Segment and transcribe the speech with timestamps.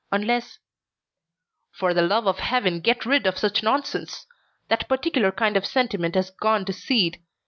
[0.11, 0.57] Unless"
[1.79, 4.25] "For the love of Heaven, get rid of such nonsense!
[4.67, 7.21] That particular kind of sentiment has gone to seed.